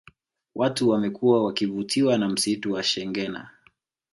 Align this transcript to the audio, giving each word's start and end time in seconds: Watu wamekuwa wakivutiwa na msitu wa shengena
Watu 0.55 0.89
wamekuwa 0.89 1.43
wakivutiwa 1.45 2.17
na 2.17 2.29
msitu 2.29 2.71
wa 2.71 2.83
shengena 2.83 3.49